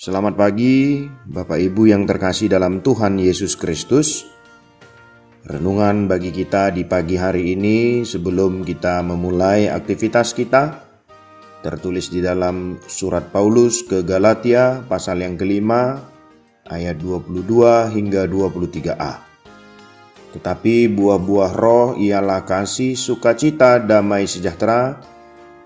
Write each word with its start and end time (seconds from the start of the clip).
Selamat 0.00 0.32
pagi, 0.32 1.04
Bapak 1.28 1.60
Ibu 1.60 1.92
yang 1.92 2.08
terkasih 2.08 2.48
dalam 2.48 2.80
Tuhan 2.80 3.20
Yesus 3.20 3.52
Kristus. 3.52 4.24
Renungan 5.44 6.08
bagi 6.08 6.32
kita 6.32 6.72
di 6.72 6.88
pagi 6.88 7.20
hari 7.20 7.52
ini 7.52 8.00
sebelum 8.00 8.64
kita 8.64 9.04
memulai 9.04 9.68
aktivitas 9.68 10.32
kita 10.32 10.88
tertulis 11.60 12.08
di 12.08 12.24
dalam 12.24 12.80
surat 12.80 13.28
Paulus 13.28 13.84
ke 13.84 14.00
Galatia 14.00 14.80
pasal 14.88 15.20
yang 15.20 15.36
kelima 15.36 16.00
ayat 16.64 16.96
22 16.96 17.92
hingga 17.92 18.24
23a. 18.24 19.14
Tetapi 20.32 20.96
buah-buah 20.96 21.52
roh 21.52 21.92
ialah 22.00 22.48
kasih, 22.48 22.96
sukacita, 22.96 23.76
damai 23.76 24.24
sejahtera, 24.24 24.96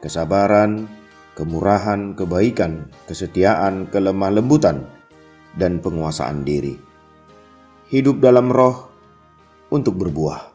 kesabaran, 0.02 1.03
kemurahan, 1.34 2.14
kebaikan, 2.14 2.88
kesetiaan, 3.10 3.90
kelemah 3.90 4.30
lembutan, 4.30 4.86
dan 5.58 5.82
penguasaan 5.82 6.42
diri. 6.46 6.78
Hidup 7.90 8.22
dalam 8.22 8.50
roh 8.50 8.90
untuk 9.70 9.98
berbuah. 9.98 10.54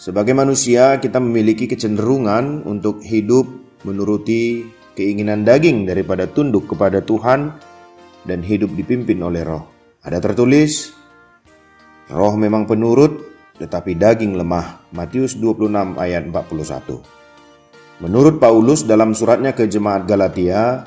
Sebagai 0.00 0.36
manusia, 0.36 1.00
kita 1.00 1.16
memiliki 1.16 1.64
kecenderungan 1.64 2.68
untuk 2.68 3.00
hidup 3.00 3.48
menuruti 3.88 4.68
keinginan 4.92 5.48
daging 5.48 5.88
daripada 5.88 6.28
tunduk 6.28 6.68
kepada 6.68 7.00
Tuhan 7.00 7.56
dan 8.28 8.40
hidup 8.44 8.72
dipimpin 8.76 9.20
oleh 9.24 9.44
roh. 9.44 9.64
Ada 10.04 10.20
tertulis, 10.20 10.92
roh 12.12 12.34
memang 12.36 12.68
penurut, 12.68 13.24
tetapi 13.56 13.96
daging 13.96 14.36
lemah. 14.36 14.92
Matius 14.92 15.40
26 15.40 15.96
ayat 15.96 16.28
41. 16.28 17.23
Menurut 18.02 18.42
Paulus 18.42 18.82
dalam 18.82 19.14
suratnya 19.14 19.54
ke 19.54 19.70
jemaat 19.70 20.02
Galatia, 20.10 20.82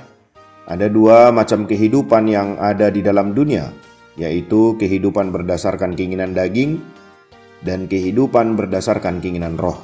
ada 0.68 0.88
dua 0.92 1.32
macam 1.32 1.64
kehidupan 1.64 2.28
yang 2.28 2.60
ada 2.60 2.92
di 2.92 3.00
dalam 3.00 3.32
dunia, 3.32 3.72
yaitu 4.20 4.76
kehidupan 4.76 5.32
berdasarkan 5.32 5.96
keinginan 5.96 6.36
daging 6.36 6.84
dan 7.64 7.88
kehidupan 7.88 8.60
berdasarkan 8.60 9.24
keinginan 9.24 9.56
roh. 9.56 9.80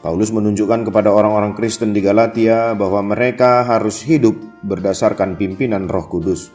Paulus 0.00 0.32
menunjukkan 0.32 0.88
kepada 0.88 1.12
orang-orang 1.12 1.52
Kristen 1.52 1.92
di 1.92 2.00
Galatia 2.00 2.72
bahwa 2.72 3.02
mereka 3.02 3.66
harus 3.66 4.00
hidup 4.00 4.38
berdasarkan 4.62 5.34
pimpinan 5.34 5.90
Roh 5.90 6.06
Kudus. 6.06 6.54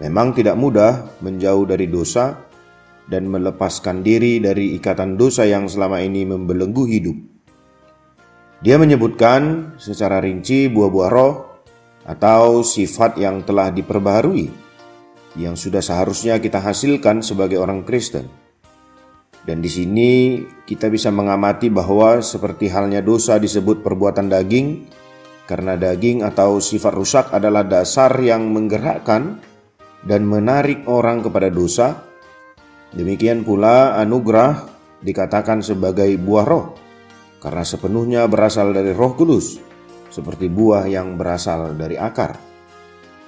Memang 0.00 0.32
tidak 0.32 0.56
mudah 0.56 1.20
menjauh 1.20 1.68
dari 1.68 1.86
dosa 1.92 2.32
dan 3.06 3.28
melepaskan 3.28 4.00
diri 4.00 4.40
dari 4.40 4.72
ikatan 4.80 5.20
dosa 5.20 5.44
yang 5.44 5.68
selama 5.68 6.00
ini 6.00 6.24
membelenggu 6.24 6.88
hidup. 6.88 7.31
Dia 8.62 8.78
menyebutkan 8.78 9.74
secara 9.74 10.22
rinci 10.22 10.70
buah-buah 10.70 11.10
roh 11.10 11.34
atau 12.06 12.62
sifat 12.62 13.18
yang 13.18 13.42
telah 13.42 13.74
diperbaharui 13.74 14.46
yang 15.34 15.58
sudah 15.58 15.82
seharusnya 15.82 16.38
kita 16.38 16.62
hasilkan 16.62 17.26
sebagai 17.26 17.58
orang 17.58 17.82
Kristen. 17.82 18.30
Dan 19.42 19.58
di 19.58 19.66
sini 19.66 20.10
kita 20.62 20.86
bisa 20.86 21.10
mengamati 21.10 21.74
bahwa 21.74 22.22
seperti 22.22 22.70
halnya 22.70 23.02
dosa 23.02 23.42
disebut 23.42 23.82
perbuatan 23.82 24.30
daging 24.30 24.86
karena 25.50 25.74
daging 25.74 26.22
atau 26.22 26.62
sifat 26.62 26.94
rusak 26.94 27.26
adalah 27.34 27.66
dasar 27.66 28.14
yang 28.22 28.46
menggerakkan 28.54 29.42
dan 30.06 30.22
menarik 30.22 30.86
orang 30.86 31.18
kepada 31.18 31.50
dosa. 31.50 31.98
Demikian 32.94 33.42
pula 33.42 33.98
anugerah 33.98 34.70
dikatakan 35.02 35.66
sebagai 35.66 36.14
buah 36.14 36.46
roh 36.46 36.81
karena 37.42 37.66
sepenuhnya 37.66 38.30
berasal 38.30 38.70
dari 38.70 38.94
Roh 38.94 39.18
Kudus, 39.18 39.58
seperti 40.14 40.46
buah 40.46 40.86
yang 40.86 41.18
berasal 41.18 41.74
dari 41.74 41.98
akar. 41.98 42.38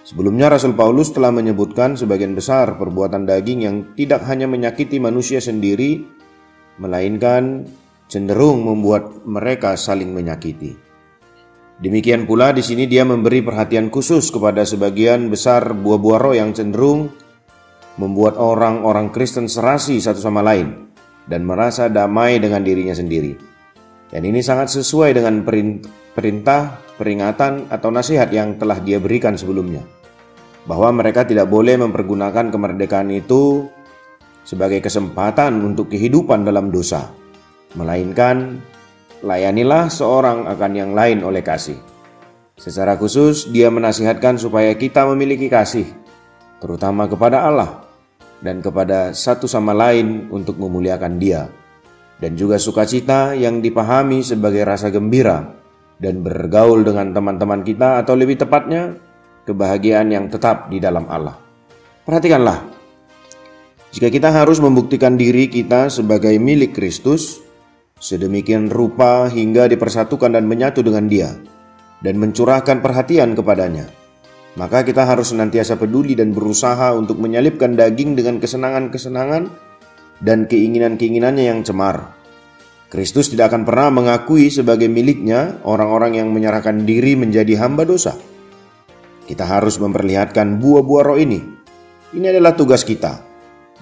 Sebelumnya 0.07 0.55
Rasul 0.55 0.79
Paulus 0.79 1.11
telah 1.11 1.35
menyebutkan 1.35 1.99
sebagian 1.99 2.39
besar 2.39 2.79
perbuatan 2.79 3.27
daging 3.27 3.61
yang 3.67 3.77
tidak 3.99 4.23
hanya 4.31 4.47
menyakiti 4.47 5.03
manusia 5.03 5.43
sendiri, 5.43 6.07
melainkan 6.79 7.67
cenderung 8.07 8.63
membuat 8.63 9.27
mereka 9.27 9.75
saling 9.75 10.15
menyakiti. 10.15 10.79
Demikian 11.83 12.31
pula 12.31 12.55
di 12.55 12.63
sini 12.63 12.87
dia 12.87 13.03
memberi 13.03 13.43
perhatian 13.43 13.91
khusus 13.91 14.31
kepada 14.31 14.63
sebagian 14.63 15.27
besar 15.27 15.75
buah-buah 15.75 16.21
roh 16.23 16.35
yang 16.39 16.55
cenderung 16.55 17.11
membuat 17.99 18.39
orang-orang 18.39 19.11
Kristen 19.11 19.51
serasi 19.51 19.99
satu 19.99 20.23
sama 20.23 20.39
lain 20.39 20.95
dan 21.27 21.43
merasa 21.43 21.91
damai 21.91 22.39
dengan 22.39 22.63
dirinya 22.63 22.95
sendiri. 22.95 23.54
Dan 24.13 24.23
ini 24.29 24.45
sangat 24.45 24.71
sesuai 24.71 25.17
dengan 25.17 25.41
perintah, 26.13 26.79
peringatan, 27.01 27.73
atau 27.73 27.89
nasihat 27.89 28.29
yang 28.31 28.61
telah 28.61 28.79
dia 28.79 29.01
berikan 29.01 29.35
sebelumnya. 29.35 29.83
Bahwa 30.69 30.93
mereka 30.93 31.25
tidak 31.25 31.49
boleh 31.49 31.77
mempergunakan 31.81 32.49
kemerdekaan 32.49 33.11
itu 33.13 33.69
sebagai 34.45 34.81
kesempatan 34.85 35.61
untuk 35.65 35.93
kehidupan 35.93 36.45
dalam 36.45 36.69
dosa. 36.69 37.11
Melainkan, 37.75 38.61
layanilah 39.25 39.91
seorang 39.91 40.47
akan 40.47 40.73
yang 40.77 40.93
lain 40.93 41.25
oleh 41.25 41.41
kasih. 41.41 41.77
Secara 42.55 42.95
khusus, 42.95 43.51
dia 43.51 43.67
menasihatkan 43.67 44.39
supaya 44.39 44.71
kita 44.79 45.03
memiliki 45.11 45.51
kasih, 45.51 45.91
terutama 46.63 47.11
kepada 47.11 47.43
Allah 47.43 47.83
dan 48.39 48.63
kepada 48.63 49.11
satu 49.11 49.51
sama 49.51 49.75
lain 49.75 50.31
untuk 50.31 50.55
memuliakan 50.61 51.19
Dia 51.19 51.64
dan 52.23 52.39
juga 52.39 52.61
sukacita 52.61 53.35
yang 53.35 53.59
dipahami 53.59 54.23
sebagai 54.23 54.63
rasa 54.63 54.91
gembira 54.91 55.55
dan 55.99 56.23
bergaul 56.23 56.83
dengan 56.83 57.15
teman-teman 57.15 57.63
kita 57.63 58.03
atau 58.03 58.15
lebih 58.19 58.39
tepatnya 58.39 58.95
kebahagiaan 59.47 60.11
yang 60.11 60.27
tetap 60.31 60.71
di 60.71 60.79
dalam 60.83 61.07
Allah. 61.07 61.37
Perhatikanlah, 62.05 62.61
jika 63.95 64.11
kita 64.11 64.35
harus 64.35 64.59
membuktikan 64.59 65.15
diri 65.15 65.47
kita 65.47 65.89
sebagai 65.89 66.35
milik 66.37 66.75
Kristus, 66.75 67.41
sedemikian 67.97 68.69
rupa 68.69 69.31
hingga 69.31 69.71
dipersatukan 69.71 70.35
dan 70.35 70.45
menyatu 70.51 70.83
dengan 70.83 71.07
Dia, 71.07 71.31
dan 72.03 72.19
mencurahkan 72.19 72.83
perhatian 72.83 73.33
kepadanya, 73.39 73.89
maka 74.59 74.83
kita 74.83 75.07
harus 75.07 75.31
senantiasa 75.31 75.79
peduli 75.79 76.19
dan 76.19 76.35
berusaha 76.35 76.93
untuk 76.93 77.23
menyalipkan 77.23 77.79
daging 77.79 78.19
dengan 78.19 78.43
kesenangan-kesenangan 78.43 79.49
dan 80.25 80.49
keinginan-keinginannya 80.49 81.45
yang 81.45 81.61
cemar. 81.61 82.17
Kristus 82.89 83.29
tidak 83.29 83.53
akan 83.53 83.69
pernah 83.69 83.93
mengakui 83.93 84.49
sebagai 84.49 84.89
miliknya 84.89 85.61
orang-orang 85.69 86.17
yang 86.17 86.33
menyerahkan 86.33 86.89
diri 86.89 87.13
menjadi 87.13 87.61
hamba 87.61 87.85
dosa. 87.85 88.17
Kita 89.29 89.45
harus 89.45 89.77
memperlihatkan 89.77 90.57
buah-buah 90.57 91.05
roh 91.05 91.19
ini. 91.21 91.41
Ini 92.15 92.33
adalah 92.33 92.57
tugas 92.57 92.87
kita, 92.87 93.21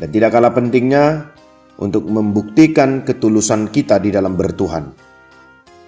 dan 0.00 0.08
tidak 0.08 0.32
kalah 0.32 0.50
pentingnya 0.50 1.30
untuk 1.78 2.08
membuktikan 2.08 3.04
ketulusan 3.04 3.68
kita 3.68 4.00
di 4.00 4.10
dalam 4.10 4.34
bertuhan. 4.34 4.90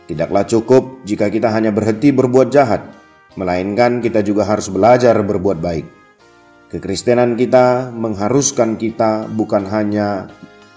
Tidaklah 0.04 0.44
cukup 0.44 1.00
jika 1.08 1.32
kita 1.32 1.48
hanya 1.48 1.72
berhenti 1.72 2.12
berbuat 2.12 2.52
jahat, 2.52 2.84
melainkan 3.40 4.04
kita 4.04 4.20
juga 4.20 4.44
harus 4.44 4.68
belajar 4.68 5.16
berbuat 5.16 5.58
baik. 5.64 6.03
Kekristenan 6.72 7.36
kita 7.36 7.92
mengharuskan 7.92 8.80
kita 8.80 9.28
bukan 9.30 9.68
hanya 9.68 10.26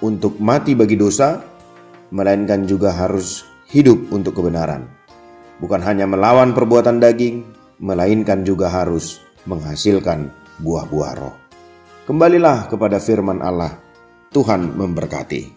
untuk 0.03 0.37
mati 0.37 0.77
bagi 0.77 0.93
dosa, 0.99 1.41
melainkan 2.13 2.67
juga 2.69 2.93
harus 2.93 3.47
hidup 3.71 4.13
untuk 4.13 4.37
kebenaran. 4.37 4.85
Bukan 5.57 5.81
hanya 5.81 6.05
melawan 6.05 6.53
perbuatan 6.53 7.01
daging, 7.01 7.41
melainkan 7.81 8.45
juga 8.45 8.69
harus 8.69 9.23
menghasilkan 9.49 10.29
buah-buah 10.61 11.13
roh. 11.17 11.35
Kembalilah 12.05 12.69
kepada 12.69 13.01
firman 13.01 13.41
Allah. 13.41 13.73
Tuhan 14.27 14.75
memberkati. 14.75 15.56